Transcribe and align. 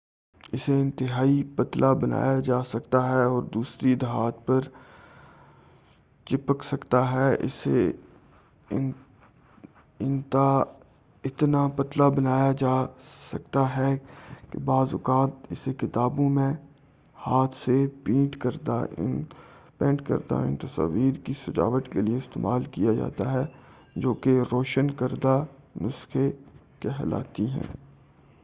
اسے 0.53 0.73
انتہائی 0.81 1.43
پتلا 1.55 1.91
بنایا 1.93 2.39
جا 2.39 2.63
سکتا 2.63 2.99
ہے 3.09 3.23
اور 3.23 3.43
دوسری 3.53 3.93
دھات 3.95 4.45
پر 4.45 4.61
چپک 6.27 6.63
سکتا 6.63 6.99
ہے 7.11 7.29
اسے 7.39 7.91
اتنا 11.23 11.67
پتلا 11.75 12.07
بنایا 12.09 12.51
جا 12.57 12.75
سکتا 13.31 13.63
ہے 13.77 13.95
کہ 14.51 14.59
بعض 14.65 14.93
اوقات 14.93 15.51
اسے 15.51 15.73
کتابوں 15.73 16.29
میں 16.29 16.51
ہاتھ 17.15 17.55
سے 17.55 17.75
پینٹ 18.03 18.35
کردہ 18.39 18.79
ان 20.35 20.55
تصاویر 20.55 21.19
کی 21.25 21.33
سجاوٹ 21.45 21.87
کے 21.89 22.01
لیے 22.01 22.17
استعمال 22.17 22.63
کیا 22.71 22.93
جاتا 22.93 23.23
تھا 23.23 23.45
جوکہ 23.95 24.39
روشن 24.51 24.91
کردہ 24.91 25.43
نسخے 25.81 26.29
کہلاتی 26.79 27.49
ہیں 27.49 27.69